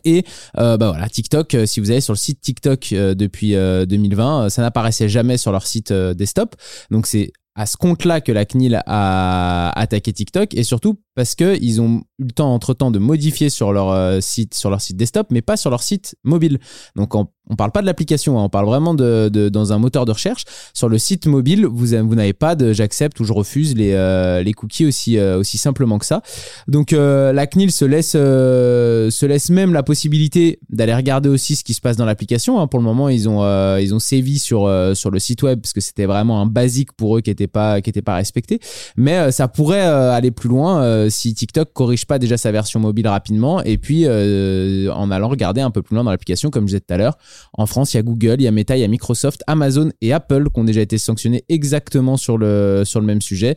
Et 0.04 0.26
euh, 0.58 0.78
bah 0.78 0.90
voilà, 0.90 1.08
TikTok, 1.08 1.56
si 1.66 1.80
vous 1.80 1.92
allez 1.92 2.02
sur 2.02 2.14
le 2.14 2.18
site 2.18 2.42
TikTok 2.42 2.90
depuis 2.92 3.56
euh, 3.56 3.86
2020, 3.86 4.46
euh, 4.46 4.50
ça 4.50 4.62
n'apparaissait 4.62 5.08
jamais 5.08 5.38
sur 5.38 5.52
leur 5.52 5.66
site 5.66 5.94
desktop. 5.94 6.56
Donc 6.92 7.08
c'est 7.08 7.32
à 7.56 7.66
ce 7.66 7.78
compte-là 7.78 8.20
que 8.20 8.34
la 8.34 8.46
CNIL 8.46 8.82
a 8.86 9.72
attaqué 9.80 10.12
TikTok 10.12 10.54
et 10.54 10.64
surtout 10.64 11.00
parce 11.16 11.36
que 11.36 11.58
ils 11.62 11.82
ont 11.82 12.04
eu 12.20 12.24
le 12.26 12.32
temps 12.32 12.54
entre 12.54 12.74
temps 12.74 12.92
de 12.92 13.00
modifier 13.00 13.50
sur 13.50 13.74
leur 13.74 13.90
euh, 13.92 14.20
site 14.22 14.54
sur 14.54 14.70
leur 14.70 14.82
site 14.82 14.98
desktop 14.98 15.28
mais 15.32 15.42
pas 15.42 15.58
sur 15.58 15.70
leur 15.70 15.82
site 15.84 16.16
mobile. 16.24 16.60
Donc 16.96 17.16
on, 17.16 17.28
on 17.50 17.56
parle 17.56 17.72
pas 17.72 17.82
de 17.82 17.86
l'application, 17.86 18.40
hein, 18.40 18.44
on 18.44 18.50
parle 18.50 18.66
vraiment 18.66 18.94
de, 18.94 19.30
de 19.32 19.50
dans 19.50 19.72
un 19.74 19.78
moteur 19.80 20.06
de 20.06 20.12
recherche. 20.12 20.44
Sur 20.74 20.90
le 20.90 20.98
site 20.98 21.28
mobile, 21.28 21.66
vous 21.66 21.94
avez- 21.94 22.02
vous 22.04 22.16
n'avez 22.16 22.34
pas 22.34 22.56
de 22.56 22.74
j'accepte 22.74 23.20
ou 23.20 23.24
je 23.24 23.34
refuse 23.34 23.76
les 23.76 23.94
euh, 23.94 24.44
les 24.44 24.54
cookies 24.54 24.86
aussi 24.86 25.18
euh, 25.18 25.38
aussi 25.40 25.58
simplement 25.58 25.98
que 26.00 26.06
ça. 26.06 26.22
Donc 26.68 26.92
euh, 26.94 27.32
la 27.34 27.48
CNIL 27.48 27.72
se 27.72 27.86
laisse 27.86 28.14
euh, 28.16 29.10
se 29.10 29.26
laisse 29.26 29.50
même 29.50 29.74
la 29.74 29.84
possibilité 29.84 30.60
d'aller 30.70 30.94
regarder 30.96 31.30
aussi 31.30 31.56
ce 31.56 31.64
qui 31.64 31.74
se 31.74 31.82
passe 31.82 31.98
dans 31.98 32.06
l'application. 32.06 32.60
hein. 32.60 32.68
Pour 32.68 32.80
le 32.80 32.86
moment, 32.86 33.10
ils 33.10 33.30
ont 33.30 33.44
euh, 33.44 33.80
ils 33.82 33.94
ont 33.94 34.00
sévi 34.00 34.40
sur 34.40 34.70
sur 34.94 35.12
le 35.12 35.20
site 35.20 35.44
web 35.44 35.62
parce 35.62 35.74
que 35.74 35.82
c'était 35.82 36.06
vraiment 36.06 36.42
un 36.42 36.46
basique 36.46 36.92
pour 36.94 37.18
eux 37.18 37.22
qui 37.22 37.30
était 37.30 37.48
pas 37.48 37.82
qui 37.82 37.90
était 37.90 38.02
pas 38.02 38.16
respecté. 38.16 38.60
Mais 38.98 39.32
ça 39.32 39.48
pourrait 39.48 39.82
aller 39.82 40.32
plus 40.32 40.50
loin 40.50 41.05
euh, 41.06 41.10
si 41.10 41.34
TikTok 41.34 41.72
corrige 41.74 42.06
pas 42.06 42.20
déjà 42.20 42.38
sa 42.38 42.52
version 42.52 42.80
mobile 42.80 43.08
rapidement 43.08 43.64
et 43.64 43.78
puis 43.78 44.04
euh, 44.06 44.92
en 44.94 45.12
allant 45.12 45.30
regarder 45.30 45.62
un 45.62 45.72
peu 45.72 45.82
plus 45.82 45.96
loin 45.96 46.04
dans 46.04 46.12
l'application 46.12 46.50
comme 46.50 46.64
je 46.64 46.74
disais 46.74 46.80
tout 46.82 46.94
à 46.94 46.98
l'heure. 46.98 47.18
En 47.54 47.66
France, 47.66 47.94
il 47.94 47.98
y 47.98 48.00
a 48.00 48.04
Google, 48.04 48.36
il 48.40 48.44
y 48.44 48.48
a 48.48 48.52
Meta, 48.52 48.78
il 48.78 48.82
y 48.82 48.84
a 48.84 48.88
Microsoft, 48.88 49.44
Amazon 49.48 49.92
et 50.02 50.14
Apple 50.14 50.50
qui 50.54 50.60
ont 50.60 50.64
déjà 50.64 50.82
été 50.82 50.98
sanctionnés 50.98 51.44
exactement 51.50 52.18
sur 52.18 52.38
le 52.38 52.84
sur 52.86 53.00
le 53.00 53.06
même 53.06 53.22
sujet. 53.22 53.56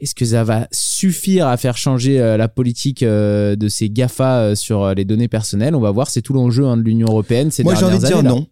Est-ce 0.00 0.14
que 0.14 0.24
ça 0.24 0.44
va 0.44 0.68
suffire 0.70 1.48
à 1.48 1.56
faire 1.56 1.76
changer 1.76 2.20
euh, 2.20 2.36
la 2.36 2.48
politique 2.48 3.02
de 3.04 3.68
ces 3.68 3.90
GAFA 3.90 4.54
sur 4.54 4.94
les 4.94 5.04
données 5.04 5.28
personnelles? 5.28 5.74
On 5.74 5.80
va 5.80 5.90
voir, 5.90 6.08
c'est 6.08 6.22
tout 6.22 6.32
l'enjeu 6.32 6.64
hein, 6.66 6.76
de 6.76 6.82
l'Union 6.82 7.08
européenne. 7.08 7.50
Ces 7.50 7.64
Moi, 7.64 7.74
j'ai 7.74 7.84
envie 7.84 7.98
de 7.98 8.06
dire 8.06 8.18
années, 8.18 8.28
non. 8.28 8.46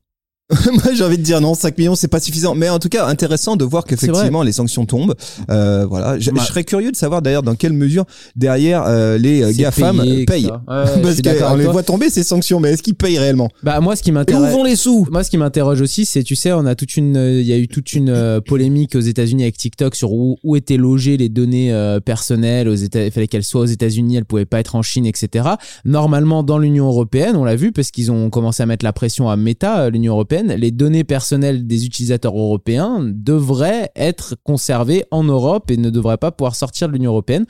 Moi, 0.73 0.95
j'ai 0.95 1.03
envie 1.03 1.19
de 1.19 1.23
dire 1.23 1.41
non. 1.41 1.55
5 1.55 1.77
millions, 1.77 1.97
c'est 1.97 2.07
pas 2.07 2.21
suffisant. 2.21 2.55
Mais 2.55 2.69
en 2.69 2.79
tout 2.79 2.89
cas, 2.89 3.07
intéressant 3.07 3.57
de 3.57 3.65
voir 3.65 3.85
qu'effectivement, 3.85 4.45
les 4.45 4.53
sanctions 4.53 4.87
tombent. 4.87 5.17
Euh, 5.51 5.87
voilà. 5.87 6.21
Je, 6.21 6.31
serais 6.31 6.63
curieux 6.63 6.93
de 6.93 6.97
savoir 6.97 7.21
d'ailleurs 7.21 7.43
dans 7.43 7.57
quelle 7.57 7.73
mesure 7.73 8.05
derrière 8.37 8.85
euh, 8.87 9.19
les 9.19 9.43
euh, 9.43 9.53
GAFAM 9.53 10.01
payé, 10.01 10.25
payent. 10.25 10.45
etc. 10.45 10.59
Ouais, 10.69 11.03
Parce 11.03 11.21
qu'on 11.21 11.57
les 11.57 11.67
voit 11.67 11.83
tomber 11.83 12.11
ces 12.11 12.23
sanctions, 12.23 12.61
mais 12.61 12.71
est-ce 12.71 12.85
qu'ils 12.85 12.95
payent 12.95 13.19
réellement? 13.19 13.49
Bah 13.65 13.81
moi, 13.81 13.97
ce 13.97 14.03
qui 14.05 14.11
Et 14.11 14.13
où 14.13 14.15
m'intéresse. 14.15 14.53
vont 14.53 14.63
les 14.63 14.77
sous? 14.77 15.09
Moi, 15.11 15.25
ce 15.25 15.31
qui 15.31 15.37
m'interroge 15.37 15.81
aussi, 15.81 16.07
c'est, 16.07 16.23
tu 16.23 16.37
sais, 16.37 16.53
on 16.53 16.65
a 16.65 16.77
toute 16.77 16.97
une, 16.97 17.17
euh, 17.17 17.41
il 17.41 17.47
y 17.47 17.53
a 17.53 17.59
eu 17.59 17.67
toute 17.67 17.93
une 17.95 18.11
euh, 18.11 18.41
polémique 18.41 18.95
aux 18.95 19.01
États-Unis 19.01 19.43
avec 19.43 19.57
TikTok 19.57 19.97
sur 19.97 20.13
où, 20.13 20.37
où 20.45 20.55
étaient 20.55 20.77
logées 20.77 21.17
les 21.17 21.29
données 21.29 21.73
euh, 21.73 21.99
personnelles. 21.99 22.69
Aux 22.69 22.75
États, 22.75 23.05
il 23.05 23.11
fallait 23.11 23.27
qu'elles 23.27 23.43
soient 23.43 23.63
aux 23.63 23.67
États-Unis, 23.67 24.17
elles 24.17 24.25
pouvaient 24.25 24.45
pas 24.45 24.61
être 24.61 24.77
en 24.77 24.83
Chine, 24.83 25.07
etc. 25.07 25.49
Normalement, 25.85 26.45
dans 26.45 26.59
l'Union 26.59 26.87
européenne, 26.87 27.35
on 27.35 27.45
l'a 27.45 27.57
vu 27.57 27.73
parce 27.73 27.91
qu'ils 27.91 28.13
ont 28.13 28.31
commencé 28.31 28.63
à 28.63 28.67
mettre 28.67 28.85
la 28.85 28.93
pression 28.93 29.29
à 29.29 29.37
Meta, 29.37 29.81
euh, 29.81 29.91
l'Union 29.91 30.13
européenne. 30.13 30.36
Les 30.43 30.71
données 30.71 31.05
personnelles 31.05 31.67
des 31.67 31.87
utilisateurs 31.87 32.37
européens 32.39 33.01
devraient 33.03 33.91
être 33.97 34.37
conservées 34.45 35.05
en 35.11 35.25
Europe 35.25 35.71
et 35.71 35.77
ne 35.77 35.91
devraient 35.91 36.17
pas 36.17 36.33
pouvoir 36.33 36.55
sortir 36.55 36.89
de 36.89 36.93
l'Union 36.93 37.11
européenne. 37.11 37.47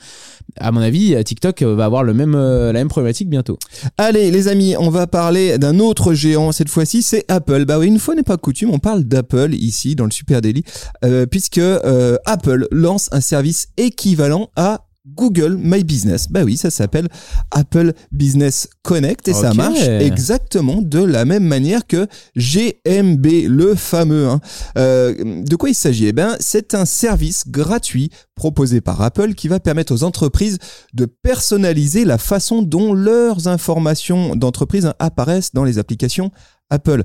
À 0.59 0.71
mon 0.71 0.81
avis, 0.81 1.15
TikTok 1.23 1.61
va 1.63 1.85
avoir 1.85 2.03
le 2.03 2.13
même, 2.13 2.35
euh, 2.35 2.71
la 2.71 2.79
même 2.79 2.87
problématique 2.87 3.29
bientôt. 3.29 3.57
Allez, 3.97 4.31
les 4.31 4.47
amis, 4.47 4.75
on 4.77 4.89
va 4.89 5.07
parler 5.07 5.57
d'un 5.57 5.79
autre 5.79 6.13
géant. 6.13 6.51
Cette 6.51 6.69
fois-ci, 6.69 7.01
c'est 7.01 7.25
Apple. 7.27 7.65
Bah 7.65 7.83
une 7.83 7.99
fois 7.99 8.15
n'est 8.15 8.23
pas 8.23 8.37
coutume, 8.37 8.71
on 8.71 8.79
parle 8.79 9.03
d'Apple 9.03 9.53
ici 9.53 9.95
dans 9.95 10.05
le 10.05 10.11
Super 10.11 10.41
Daily, 10.41 10.63
euh, 11.03 11.25
puisque 11.25 11.57
euh, 11.57 12.17
Apple 12.25 12.67
lance 12.71 13.09
un 13.11 13.21
service 13.21 13.67
équivalent 13.77 14.49
à 14.55 14.86
Google 15.15 15.57
My 15.59 15.83
Business. 15.83 16.27
Bah 16.29 16.43
oui, 16.43 16.57
ça 16.57 16.69
s'appelle 16.69 17.07
Apple 17.51 17.93
Business 18.11 18.67
Connect 18.83 19.27
et 19.27 19.33
ça 19.33 19.53
marche 19.53 19.79
exactement 20.01 20.81
de 20.81 21.03
la 21.03 21.25
même 21.25 21.43
manière 21.43 21.85
que 21.87 22.07
GMB, 22.35 23.25
le 23.47 23.75
fameux. 23.75 24.27
hein. 24.27 24.39
Euh, 24.77 25.43
de 25.43 25.55
quoi 25.55 25.69
il 25.69 25.75
s'agit? 25.75 26.07
Eh 26.07 26.13
ben, 26.13 26.35
c'est 26.39 26.73
un 26.73 26.85
service 26.85 27.45
gratuit 27.47 28.09
proposé 28.35 28.81
par 28.81 29.01
Apple 29.01 29.33
qui 29.33 29.47
va 29.47 29.59
permettre 29.59 29.93
aux 29.93 30.03
entreprises 30.03 30.57
de 30.93 31.05
personnaliser 31.05 32.05
la 32.05 32.17
façon 32.17 32.61
dont 32.61 32.93
leurs 32.93 33.47
informations 33.47 34.35
d'entreprise 34.35 34.91
apparaissent 34.99 35.53
dans 35.53 35.63
les 35.63 35.79
applications 35.79 36.31
Apple. 36.69 37.03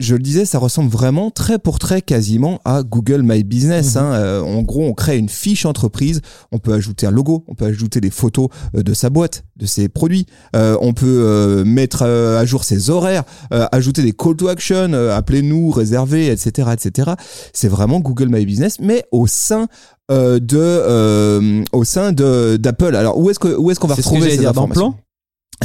Je 0.00 0.14
le 0.14 0.20
disais, 0.22 0.44
ça 0.44 0.58
ressemble 0.58 0.90
vraiment 0.90 1.30
très 1.30 1.60
pour 1.60 1.78
très 1.78 2.02
quasiment 2.02 2.60
à 2.64 2.82
Google 2.82 3.22
My 3.22 3.44
Business. 3.44 3.94
Mhm. 3.94 4.02
hein. 4.02 4.12
Euh, 4.14 4.40
en 4.42 4.62
gros, 4.62 4.84
on 4.84 4.92
crée 4.92 5.16
une 5.18 5.28
fiche 5.28 5.64
entreprise, 5.66 6.20
on 6.50 6.58
peut 6.58 6.72
ajouter 6.72 7.06
un 7.06 7.12
logo, 7.12 7.44
on 7.46 7.54
peut 7.54 7.66
ajouter 7.66 8.00
des 8.00 8.10
photos 8.10 8.48
euh, 8.76 8.82
de 8.82 8.92
sa 8.92 9.08
boîte, 9.08 9.44
de 9.56 9.66
ses 9.66 9.88
produits, 9.88 10.26
Euh, 10.56 10.76
on 10.80 10.94
peut 10.94 11.06
euh, 11.06 11.64
mettre 11.64 12.02
à 12.02 12.44
jour 12.44 12.64
ses 12.64 12.90
horaires, 12.90 13.22
euh, 13.52 13.66
ajouter 13.70 14.02
des 14.02 14.12
call 14.12 14.34
to 14.36 14.48
action, 14.48 14.92
euh, 14.92 15.16
appelez-nous, 15.16 15.70
réservez, 15.70 16.26
etc., 16.26 16.70
etc. 16.72 17.12
C'est 17.52 17.68
vraiment 17.68 18.00
Google 18.00 18.28
My 18.30 18.44
Business, 18.44 18.78
mais 18.80 19.04
au 19.12 19.26
sein 19.28 19.68
euh, 20.10 20.38
de 20.40 20.58
euh, 20.58 21.62
au 21.72 21.84
sein 21.84 22.12
de 22.12 22.56
d'Apple. 22.56 22.96
Alors 22.96 23.16
où 23.18 23.30
est-ce 23.30 23.38
que 23.38 23.54
où 23.56 23.70
est-ce 23.70 23.78
qu'on 23.80 23.86
va 23.86 23.94
C'est 23.94 24.02
ce 24.02 24.08
que 24.08 24.14
retrouver 24.14 24.30
j'allais 24.30 24.36
ces 24.36 24.40
dire 24.42 24.52
dans 24.52 24.62
informations? 24.64 24.92
Plan 24.92 25.03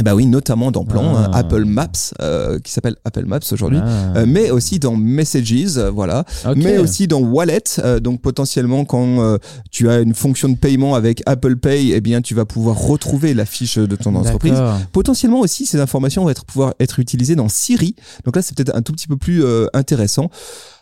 Ben 0.04 0.14
oui, 0.14 0.26
notamment 0.26 0.70
dans 0.70 0.84
Plan, 0.84 1.14
Ah. 1.16 1.24
hein, 1.26 1.30
Apple 1.34 1.64
Maps, 1.64 1.90
euh, 2.20 2.58
qui 2.58 2.72
s'appelle 2.72 2.96
Apple 3.04 3.24
Maps 3.26 3.40
aujourd'hui. 3.52 3.78
Ah. 3.82 4.18
Euh, 4.18 4.24
mais 4.26 4.50
aussi 4.50 4.78
dans 4.78 4.96
Messages, 4.96 5.76
euh, 5.76 5.90
voilà. 5.90 6.24
Ok. 6.46 6.56
Mais 6.56 6.78
aussi 6.78 7.06
dans 7.06 7.20
Wallet, 7.20 7.62
euh, 7.78 8.00
donc 8.00 8.20
potentiellement 8.20 8.84
quand 8.84 9.20
euh, 9.20 9.38
tu 9.70 9.88
as 9.90 10.00
une 10.00 10.14
fonction 10.14 10.48
de 10.48 10.56
paiement 10.56 10.94
avec 10.94 11.22
Apple 11.26 11.56
Pay, 11.56 11.92
eh 11.92 12.00
bien 12.00 12.20
tu 12.22 12.34
vas 12.34 12.44
pouvoir 12.44 12.76
retrouver 12.78 13.34
la 13.34 13.44
fiche 13.44 13.76
de 13.78 13.96
ton 13.96 14.14
entreprise. 14.14 14.54
Potentiellement 14.92 15.40
aussi, 15.40 15.66
ces 15.66 15.80
informations 15.80 16.24
vont 16.24 16.30
être, 16.30 16.44
pouvoir 16.44 16.74
être 16.80 16.98
utilisées 16.98 17.36
dans 17.36 17.48
Siri. 17.48 17.94
Donc 18.24 18.36
là, 18.36 18.42
c'est 18.42 18.56
peut-être 18.56 18.74
un 18.74 18.82
tout 18.82 18.92
petit 18.92 19.06
peu 19.08 19.16
plus 19.16 19.44
euh, 19.44 19.66
intéressant. 19.74 20.30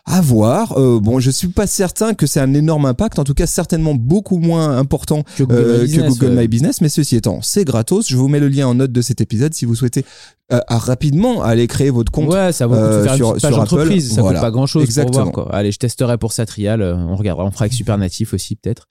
À 0.05 0.21
voir. 0.21 0.77
Euh, 0.77 0.99
bon, 0.99 1.19
je 1.19 1.29
suis 1.29 1.49
pas 1.49 1.67
certain 1.67 2.13
que 2.13 2.25
c'est 2.25 2.39
un 2.39 2.53
énorme 2.53 2.85
impact. 2.85 3.19
En 3.19 3.23
tout 3.23 3.33
cas, 3.33 3.45
certainement 3.45 3.93
beaucoup 3.95 4.37
moins 4.39 4.77
important 4.77 5.23
Que 5.37 5.43
Google 5.43 5.55
euh, 5.59 5.77
My 5.79 5.85
Business, 5.85 6.13
que 6.15 6.19
Google 6.19 6.35
ouais. 6.35 6.41
My 6.43 6.47
Business. 6.47 6.81
Mais 6.81 6.89
ceci 6.89 7.15
étant, 7.15 7.39
c'est 7.41 7.65
gratos. 7.65 8.07
Je 8.09 8.15
vous 8.17 8.27
mets 8.27 8.39
le 8.39 8.47
lien 8.47 8.67
en 8.67 8.75
note 8.75 8.91
de 8.91 9.01
cet 9.01 9.21
épisode 9.21 9.53
si 9.53 9.65
vous 9.65 9.75
souhaitez 9.75 10.05
euh, 10.51 10.59
à 10.67 10.79
rapidement 10.79 11.43
aller 11.43 11.67
créer 11.67 11.91
votre 11.91 12.11
compte. 12.11 12.29
Ouais, 12.33 12.51
ça 12.51 12.65
vaut 12.65 12.73
euh, 12.73 13.03
faire 13.03 13.15
sur- 13.15 13.35
une 13.35 13.39
page 13.41 13.51
sur 13.53 13.61
entreprise. 13.61 14.13
Ça 14.15 14.21
voilà. 14.21 14.39
coûte 14.39 14.47
pas 14.47 14.51
grand 14.51 14.65
chose 14.65 14.83
Exactement. 14.83 15.25
pour 15.25 15.33
voir, 15.33 15.45
quoi. 15.47 15.55
Allez, 15.55 15.71
je 15.71 15.77
testerai 15.77 16.17
pour 16.17 16.33
Satrial. 16.33 16.81
On 16.81 17.15
regardera. 17.15 17.45
On 17.45 17.51
fera 17.51 17.65
avec 17.65 17.73
Super 17.73 17.97
Natif 17.99 18.33
aussi, 18.33 18.55
peut-être. 18.55 18.87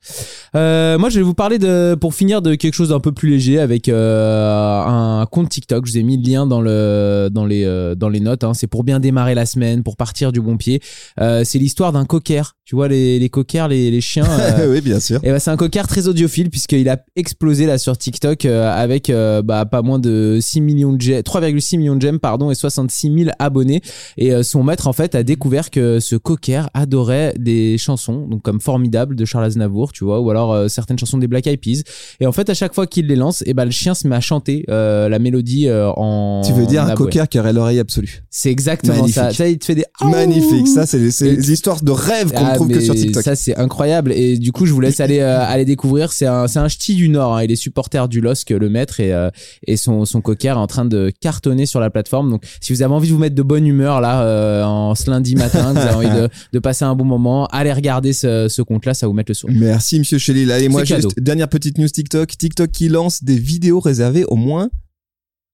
Euh, 0.55 0.99
moi, 0.99 1.09
je 1.09 1.17
vais 1.19 1.25
vous 1.25 1.35
parler 1.35 1.59
de, 1.59 1.97
pour 2.00 2.15
finir 2.15 2.43
de 2.43 2.55
quelque 2.55 2.75
chose 2.75 2.91
d'un 2.91 3.00
peu 3.00 3.11
plus 3.11 3.29
léger 3.31 3.59
avec 3.59 3.88
euh, 3.88 4.83
un 4.87 5.27
compte 5.27 5.49
TikTok. 5.49 5.85
Je 5.87 5.93
vous 5.93 5.99
ai 5.99 6.03
mis 6.05 6.17
le 6.23 6.31
lien 6.31 6.47
dans 6.47 6.61
le, 6.61 7.29
dans 7.33 7.45
les, 7.45 7.65
euh, 7.65 7.97
dans 7.97 8.09
les 8.09 8.21
notes. 8.21 8.45
hein. 8.45 8.55
C'est 8.55 8.69
pour 8.69 8.85
bien 8.85 9.00
démarrer 9.00 9.35
la 9.35 9.47
semaine, 9.47 9.83
pour 9.83 9.97
partir 9.97 10.31
du 10.31 10.41
bon 10.41 10.57
pied. 10.57 10.81
Euh, 11.21 11.43
c'est 11.45 11.59
l'histoire 11.59 11.93
d'un 11.93 12.05
cocker. 12.05 12.43
Tu 12.64 12.75
vois, 12.75 12.87
les, 12.88 13.19
les 13.19 13.28
cockers, 13.31 13.67
les, 13.69 13.90
les 13.90 14.00
chiens. 14.02 14.26
euh, 14.59 14.71
oui, 14.73 14.81
bien 14.83 15.00
sûr. 15.00 15.21
et 15.23 15.31
bah, 15.31 15.40
c'est 15.40 15.50
un 15.50 15.57
cocker 15.57 15.87
très 15.88 16.07
audiophile 16.07 16.50
puisqu'il 16.50 16.88
a 16.90 16.99
explosé 17.17 17.64
là 17.67 17.78
sur 17.78 17.97
TikTok 17.97 18.45
euh, 18.45 18.71
avec 18.71 19.09
euh, 19.09 19.40
bah, 19.40 19.64
pas 19.64 19.81
moins 19.81 19.99
de 19.99 20.38
6 20.40 20.61
millions 20.61 20.93
de 20.93 21.00
j'aime- 21.00 21.23
3,6 21.23 21.78
millions 21.78 21.97
de 21.97 22.02
j'aime 22.02 22.19
pardon 22.19 22.50
et 22.50 22.55
66 22.55 23.11
000 23.25 23.31
abonnés 23.38 23.81
et 24.19 24.35
euh, 24.35 24.43
son 24.43 24.62
maître 24.62 24.87
en 24.87 24.93
fait 24.93 25.14
a 25.14 25.23
découvert 25.23 25.71
que 25.71 25.99
ce 25.99 26.14
cocker 26.17 26.62
adorait 26.75 27.33
des 27.38 27.78
chansons 27.78 28.26
donc 28.26 28.43
comme 28.43 28.61
Formidable 28.61 29.17
de 29.17 29.25
Charles 29.25 29.45
Aznavour 29.47 29.93
tu 29.93 30.05
vois 30.05 30.21
ou 30.21 30.28
alors 30.31 30.52
euh, 30.52 30.69
certaines 30.69 30.99
chansons 30.99 31.17
des 31.17 31.26
Black 31.26 31.47
Eyed 31.47 31.61
Peas 31.61 31.83
et 32.21 32.26
en 32.26 32.33
fait 32.33 32.50
à 32.50 32.55
chaque 32.55 32.75
fois 32.75 32.87
qu'il 32.87 33.07
les 33.07 33.17
lance 33.17 33.43
et 33.47 33.55
bah 33.55 33.64
le 33.64 33.71
chien 33.71 33.95
se 33.95 34.07
met 34.07 34.17
à 34.17 34.21
chanter 34.21 34.64
euh, 34.69 35.09
la 35.09 35.19
mélodie 35.19 35.69
euh, 35.69 35.88
en 35.97 36.43
Tu 36.45 36.52
veux 36.52 36.67
dire 36.67 36.83
un 36.83 36.88
aboué. 36.88 37.07
cocker 37.07 37.25
qui 37.31 37.38
aurait 37.38 37.55
l'oreille 37.55 37.78
absolue. 37.78 38.23
c'est 38.31 38.50
exactement 38.50 38.93
Magnifique. 38.95 39.14
ça 39.14 39.33
ça 39.33 39.49
il 39.49 39.59
te 39.59 39.64
fait 39.64 39.75
des 39.75 39.85
Magnifique. 40.05 40.69
Ça, 40.69 40.85
c'est 40.88 41.11
c'est 41.11 41.30
les 41.30 41.52
histoires 41.52 41.83
de 41.83 41.90
rêve 41.92 42.33
qu'on 42.33 42.45
ah, 42.47 42.54
trouve 42.54 42.68
que 42.68 42.80
sur 42.80 42.95
TikTok. 42.95 43.23
Ça 43.23 43.37
c'est 43.37 43.57
incroyable 43.57 44.12
et 44.12 44.38
du 44.38 44.50
coup 44.52 44.66
je 44.66 44.73
vous 44.73 44.80
laisse 44.80 45.00
aller 45.00 45.21
euh, 45.21 45.45
aller 45.45 45.64
découvrir. 45.64 46.12
C'est 46.12 46.26
un 46.26 46.49
c'est 46.49 46.59
un 46.59 46.68
ch'ti 46.68 46.95
du 46.95 47.09
Nord. 47.09 47.37
hein. 47.37 47.45
Il 47.45 47.52
est 47.52 47.57
supporter 47.57 48.09
du 48.09 48.21
LOSC 48.21 48.50
le 48.50 48.68
maître 48.68 49.00
et 49.00 49.12
euh, 49.12 49.30
et 49.66 49.76
son 49.76 50.04
son 50.04 50.21
cocker 50.21 50.49
est 50.49 50.52
en 50.52 50.66
train 50.66 50.85
de 50.85 51.12
cartonner 51.21 51.66
sur 51.66 51.80
la 51.80 51.90
plateforme. 51.90 52.30
Donc 52.30 52.42
si 52.61 52.73
vous 52.73 52.83
avez 52.83 52.92
envie 52.95 53.09
de 53.09 53.12
vous 53.12 53.18
mettre 53.21 53.37
de 53.37 53.42
bonne 53.42 53.66
humeur 53.66 54.00
là 54.00 54.23
euh, 54.23 54.64
en 54.64 54.95
ce 54.95 55.11
lundi 55.11 55.37
matin, 55.37 55.75
que 55.75 55.78
vous 55.78 55.87
avez 55.87 55.95
envie 56.09 56.21
de 56.23 56.28
de 56.52 56.59
passer 56.59 56.85
un 56.85 56.95
bon 56.95 57.04
moment, 57.04 57.47
allez 57.49 57.73
regarder 57.73 58.12
ce 58.12 58.49
ce 58.49 58.62
compte 58.62 58.87
là, 58.87 58.95
ça 58.95 59.07
vous 59.07 59.12
mettre 59.12 59.30
le 59.30 59.35
sourire. 59.35 59.57
Merci, 59.61 59.99
monsieur 59.99 60.18
Chélil. 60.18 60.50
Allez, 60.50 60.68
moi, 60.68 60.85
cadeau. 60.85 61.09
juste, 61.11 61.21
dernière 61.21 61.49
petite 61.49 61.78
news 61.78 61.88
TikTok. 61.88 62.37
TikTok 62.37 62.71
qui 62.71 62.88
lance 62.88 63.23
des 63.23 63.37
vidéos 63.37 63.80
réservées 63.80 64.25
au 64.25 64.37
moins, 64.37 64.71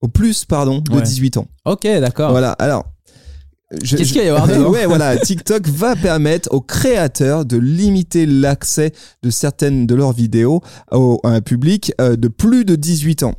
au 0.01 0.09
plus, 0.09 0.45
pardon, 0.45 0.79
de 0.81 0.95
Ouais. 0.95 1.03
18 1.03 1.39
ans. 1.39 1.49
Ok 1.65 1.83
d'accord. 1.85 2.31
Voilà. 2.31 2.53
Alors. 2.53 2.94
Qu'est-ce 3.71 4.13
qu'il 4.13 4.23
y 4.23 4.27
dedans 4.27 4.71
Ouais, 4.71 4.87
voilà. 4.87 5.17
TikTok 5.17 5.67
va 5.69 5.97
permettre 5.97 6.53
aux 6.53 6.61
créateurs 6.61 7.45
de 7.45 7.57
limiter 7.57 8.27
l'accès 8.27 8.93
de 9.23 9.31
certaines 9.31 9.87
de 9.87 9.95
leurs 9.95 10.13
vidéos 10.13 10.61
au, 10.93 11.21
à 11.25 11.31
un 11.31 11.41
public 11.41 11.93
euh, 12.01 12.17
de 12.17 12.29
plus 12.29 12.65
de 12.65 12.77
18 12.77 13.23
ans. 13.25 13.35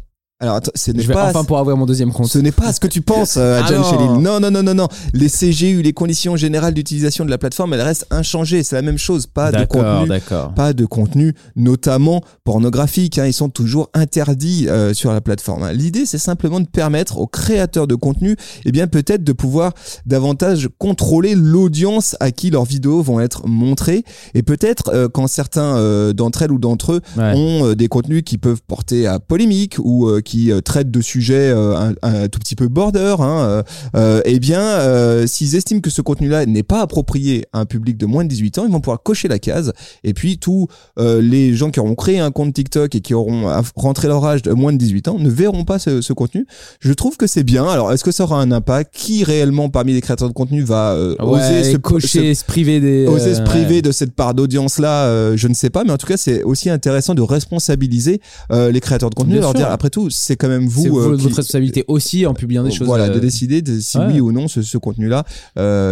Alors, 0.46 0.58
attends, 0.58 0.72
ce 0.75 0.92
n'est 0.92 1.02
Je 1.04 1.08
vais 1.08 1.14
pas 1.14 1.30
enfin 1.30 1.44
pouvoir 1.44 1.62
ouvrir 1.64 1.78
mon 1.78 1.86
deuxième 1.86 2.12
compte. 2.12 2.28
ce 2.28 2.40
n'est 2.40 2.52
pas 2.52 2.72
ce 2.74 2.80
que 2.80 2.88
tu 2.88 3.02
penses, 3.02 3.36
euh, 3.38 3.60
Ah 3.62 3.66
Adjan 3.66 3.82
non. 3.82 4.20
Non, 4.20 4.40
non, 4.40 4.52
non, 4.52 4.64
non, 4.64 4.74
non. 4.74 4.88
Les 5.14 5.30
CGU, 5.30 5.82
les 5.82 5.94
conditions 5.94 6.36
générales 6.36 6.74
d'utilisation 6.74 7.25
de 7.25 7.30
la 7.30 7.38
plateforme, 7.38 7.74
elles 7.74 7.82
restent 7.82 8.08
inchangées. 8.12 8.64
C'est 8.64 8.75
la 8.75 8.82
même 8.82 8.98
chose. 8.98 9.25
Pas 9.28 9.52
de 9.52 9.58
D'accord 9.58 9.84
contenu 10.02 10.10
d'accord. 10.10 10.54
pas 10.54 10.74
de 10.74 10.86
contenu, 10.86 11.34
notamment 11.56 12.22
pornographique. 12.44 13.18
hein. 13.20 13.25
Ils 13.25 13.34
sont 13.34 13.50
toujours 13.50 13.90
interdits 13.94 14.68
euh, 14.70 14.94
sur 14.94 15.12
la 15.12 15.22
plateforme. 15.22 15.64
hein. 15.64 15.74
L'idée, 15.74 16.06
c'est 16.06 16.18
simplement 16.18 16.60
de 16.60 16.68
permettre 16.68 17.18
aux 17.18 17.28
créateurs 17.28 17.88
de 17.88 17.96
contenu, 17.96 18.36
eh 18.66 18.72
bien 18.72 18.88
peut-être 18.88 19.24
de 19.24 19.34
pouvoir 19.34 19.74
davantage 20.06 20.70
contrôler 20.78 21.36
l'audience 21.36 22.16
à 22.20 22.32
qui 22.32 22.50
leurs 22.52 22.66
vidéos 22.66 23.02
vont 23.02 23.20
être 23.20 23.48
montrées, 23.48 24.04
et 24.34 24.44
peut-être 24.44 24.92
euh, 24.94 25.08
quand 25.10 25.28
certains 25.28 25.78
euh, 25.78 26.14
d'entre 26.14 26.44
elles 26.44 26.52
ou 26.52 26.60
d'entre 26.60 26.94
eux 26.94 27.02
Ouais. 27.18 27.34
ont 27.36 27.66
euh, 27.68 27.75
des 27.75 27.88
contenus 27.88 28.24
qui 28.25 28.38
peuvent 28.38 28.62
porter 28.68 29.08
à 29.08 29.20
polémique 29.20 29.75
ou 29.80 30.08
euh, 30.08 30.22
qui 30.22 30.35
euh, 30.51 30.62
traitent 30.62 30.92
de 30.92 31.01
sujets 31.01 31.50
euh, 31.50 31.75
un, 31.75 31.94
un 32.01 32.27
tout 32.27 32.39
petit 32.39 32.56
peu 32.56 32.68
border, 32.68 33.15
hein, 33.20 33.63
euh, 33.96 34.22
eh 34.25 34.39
bien, 34.39 35.25
s'ils 35.27 35.56
estiment 35.56 35.82
que 35.82 35.89
ce 35.89 36.01
contenu-là 36.01 36.46
n'est 36.46 36.63
pas 36.63 36.82
approprié 36.82 37.46
à 37.54 37.60
un 37.60 37.65
public 37.65 37.98
de 37.98 38.06
moins 38.06 38.24
de 38.24 38.30
18 38.30 38.60
ans, 38.60 38.65
ils 38.65 38.72
vont 38.72 38.82
pouvoir 38.82 39.01
cocher 39.04 39.27
la 39.27 39.39
case. 39.39 39.74
Et 40.04 40.13
puis, 40.13 40.38
tous 40.38 40.68
les 40.98 41.54
gens 41.56 41.72
qui 41.72 41.80
auront 41.80 41.96
créé 41.96 42.20
un 42.20 42.32
compte 42.32 42.54
TikTok 42.54 42.96
et 42.96 43.01
qui 43.01 43.13
auront 43.13 43.51
rentré 43.75 44.08
leur 44.08 44.24
âge 44.25 44.42
de 44.42 44.51
moins 44.51 44.74
de 44.74 44.77
18 44.77 45.08
ans 45.08 45.18
ne 45.20 45.30
verront 45.30 45.63
pas 45.65 45.80
ce, 45.80 46.01
ce 46.01 46.13
contenu. 46.13 46.46
Je 46.80 46.94
trouve 46.94 47.18
que 47.18 47.27
c'est 47.27 47.44
bien. 47.44 47.68
Alors, 47.68 47.92
est-ce 47.92 48.04
que 48.04 48.12
ça 48.12 48.24
aura 48.24 48.42
un 48.42 48.51
impact? 48.51 48.94
Qui 48.94 49.24
réellement, 49.24 49.70
parmi 49.70 49.94
les 49.94 50.01
créateurs 50.01 50.27
de 50.27 50.34
contenu, 50.34 50.62
va 50.62 50.92
euh, 50.94 51.15
Ouais, 51.20 51.39
oser 51.39 51.72
se 51.72 51.77
cocher, 51.77 52.34
se, 52.36 52.46
priver 52.46 52.80
des. 52.80 53.08
oser 53.08 53.36
se 53.36 53.42
priver 53.42 53.75
ouais. 53.75 53.82
de 53.82 53.92
cette 53.92 54.13
part 54.13 54.34
d'audience 54.34 54.80
là 54.80 55.06
euh, 55.06 55.38
je 55.38 55.48
ne 55.48 55.54
sais 55.54 55.70
pas 55.70 55.84
mais 55.84 55.92
en 55.92 55.98
tout 55.98 56.08
cas 56.08 56.18
c'est 56.18 56.44
aussi 56.44 56.70
intéressant 56.70 57.13
de 57.15 57.22
responsabiliser 57.22 58.22
les 58.51 58.80
créateurs 58.80 59.10
de 59.10 59.15
contenu 59.15 59.34
Bien 59.34 59.42
leur 59.42 59.51
sûr. 59.51 59.60
dire 59.60 59.72
après 59.72 59.89
tout 59.89 60.10
c'est 60.16 60.36
quand 60.36 60.48
même 60.48 60.70
C'est 60.70 60.88
vous 60.90 61.00
euh, 61.00 61.10
votre 61.10 61.26
responsabilité 61.26 61.84
aussi 61.88 62.26
en 62.26 62.34
publiant 62.34 62.64
des 62.64 62.72
choses. 62.72 62.88
voilà 62.88 63.06
euh, 63.06 63.14
de 63.14 63.20
décider 63.20 63.62
de, 63.62 63.80
si 63.80 63.98
ouais. 63.98 64.06
oui 64.08 64.22
ou 64.22 64.32
non 64.32 64.48
ce, 64.48 64.62
ce 64.62 64.78
contenu 64.78 65.08
là 65.08 65.26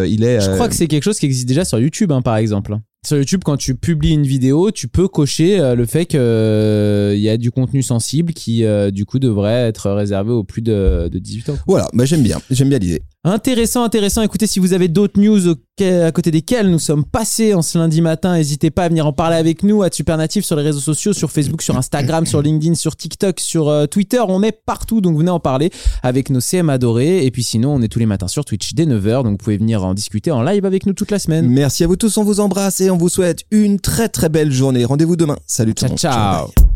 il 0.05 0.23
est 0.23 0.41
Je 0.41 0.49
euh, 0.49 0.55
crois 0.55 0.69
que 0.69 0.75
c'est 0.75 0.87
quelque 0.87 1.03
chose 1.03 1.19
qui 1.19 1.25
existe 1.25 1.47
déjà 1.47 1.65
sur 1.65 1.79
YouTube, 1.79 2.11
hein, 2.11 2.21
par 2.21 2.37
exemple. 2.37 2.77
Sur 3.05 3.17
YouTube, 3.17 3.41
quand 3.43 3.57
tu 3.57 3.75
publies 3.75 4.11
une 4.11 4.25
vidéo, 4.25 4.71
tu 4.71 4.87
peux 4.87 5.07
cocher 5.07 5.59
euh, 5.59 5.75
le 5.75 5.85
fait 5.85 6.05
qu'il 6.05 7.21
y 7.21 7.29
a 7.29 7.37
du 7.37 7.51
contenu 7.51 7.83
sensible 7.83 8.33
qui, 8.33 8.63
euh, 8.63 8.91
du 8.91 9.05
coup, 9.05 9.19
devrait 9.19 9.67
être 9.67 9.91
réservé 9.91 10.31
aux 10.31 10.43
plus 10.43 10.61
de, 10.61 11.09
de 11.11 11.19
18 11.19 11.49
ans. 11.49 11.57
voilà 11.67 11.87
bah, 11.93 12.05
j'aime 12.05 12.23
bien 12.23 12.39
j'aime 12.49 12.69
bien 12.69 12.79
l'idée 12.79 13.01
Intéressant, 13.25 13.83
intéressant. 13.85 14.21
Écoutez, 14.21 14.47
si 14.47 14.59
vous 14.59 14.73
avez 14.73 14.89
d'autres 14.89 15.17
news 15.17 15.55
à 15.79 16.11
côté 16.11 16.29
desquelles 16.29 16.69
nous 16.69 16.77
sommes 16.77 17.05
passés 17.05 17.53
en 17.53 17.61
ce 17.61 17.77
lundi 17.77 18.01
matin, 18.01 18.35
n'hésitez 18.35 18.69
pas 18.69 18.83
à 18.83 18.89
venir 18.89 19.07
en 19.07 19.13
parler 19.13 19.37
avec 19.37 19.63
nous 19.63 19.81
à 19.81 19.89
Supernatif 19.89 20.43
sur 20.43 20.57
les 20.57 20.61
réseaux 20.63 20.81
sociaux, 20.81 21.13
sur 21.13 21.31
Facebook, 21.31 21.61
sur 21.61 21.77
Instagram, 21.77 22.25
sur 22.25 22.41
LinkedIn, 22.41 22.75
sur 22.75 22.97
TikTok, 22.97 23.39
sur 23.39 23.69
euh, 23.69 23.85
Twitter. 23.85 24.21
On 24.27 24.43
est 24.43 24.51
partout, 24.51 24.99
donc 24.99 25.17
venez 25.17 25.31
en 25.31 25.39
parler 25.39 25.71
avec 26.03 26.29
nos 26.31 26.41
CM 26.41 26.69
adorés. 26.69 27.25
Et 27.25 27.31
puis 27.31 27.43
sinon, 27.43 27.73
on 27.75 27.81
est 27.81 27.87
tous 27.87 27.99
les 27.99 28.05
matins 28.05 28.27
sur 28.27 28.43
Twitch 28.43 28.73
dès 28.73 28.85
9h, 28.85 29.23
donc 29.23 29.31
vous 29.31 29.37
pouvez 29.37 29.57
venir 29.57 29.85
en 29.85 29.93
discuter 29.93 30.29
en 30.31 30.43
live 30.43 30.65
avec 30.65 30.85
nous 30.85 30.93
toute 30.93 31.09
la 31.09 31.17
semaine. 31.19 31.47
merci 31.47 31.83
à 31.85 31.87
vous 31.87 31.95
tous 31.95 32.17
on 32.17 32.23
vous 32.25 32.41
embrasse 32.41 32.81
et 32.81 32.89
on 32.91 32.97
vous 32.97 33.09
souhaite 33.09 33.43
une 33.51 33.79
très 33.79 34.09
très 34.09 34.27
belle 34.29 34.51
journée 34.51 34.83
rendez-vous 34.85 35.15
demain 35.15 35.37
salut 35.47 35.73
tout 35.73 35.85
le 35.85 35.95
Ciao, 35.95 36.11
monde 36.41 36.47
ciao. 36.47 36.47
bye. 36.47 36.72